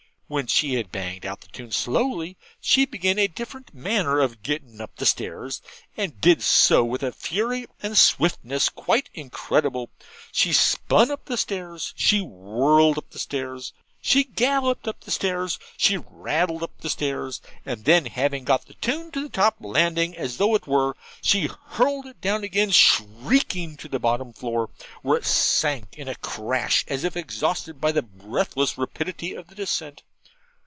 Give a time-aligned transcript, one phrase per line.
[0.33, 4.79] When she had banged out the tune slowly, she began a different manner of 'Gettin'
[4.79, 5.61] up Stairs,'
[5.97, 9.89] and did so with a fury and swiftness quite incredible.
[10.31, 16.87] She spun up stairs; she whirled up stairs: she galloped up stairs; she rattled up
[16.87, 21.49] stairs; and then having got the tune to the top landing, as it were, she
[21.71, 24.69] hurled it down again shrieking to the bottom floor,
[25.01, 29.55] where it sank in a crash as if exhausted by the breathless rapidity of the
[29.55, 30.03] descent.